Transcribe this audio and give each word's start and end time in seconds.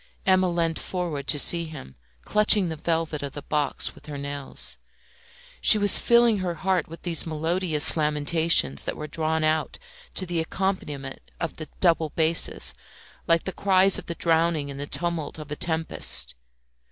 Emma 0.25 0.49
leant 0.49 0.79
forward 0.79 1.27
to 1.27 1.37
see 1.37 1.65
him, 1.65 1.93
clutching 2.25 2.69
the 2.69 2.75
velvet 2.75 3.21
of 3.21 3.33
the 3.33 3.43
box 3.43 3.93
with 3.93 4.07
her 4.07 4.17
nails. 4.17 4.79
She 5.61 5.77
was 5.77 5.99
filling 5.99 6.39
her 6.39 6.55
heart 6.55 6.87
with 6.87 7.03
these 7.03 7.27
melodious 7.27 7.95
lamentations 7.95 8.83
that 8.85 8.97
were 8.97 9.05
drawn 9.05 9.43
out 9.43 9.77
to 10.15 10.25
the 10.25 10.39
accompaniment 10.39 11.29
of 11.39 11.57
the 11.57 11.67
double 11.81 12.09
basses, 12.09 12.73
like 13.27 13.43
the 13.43 13.53
cries 13.53 13.99
of 13.99 14.07
the 14.07 14.15
drowning 14.15 14.69
in 14.69 14.77
the 14.77 14.87
tumult 14.87 15.37
of 15.37 15.51
a 15.51 15.55
tempest. 15.55 16.33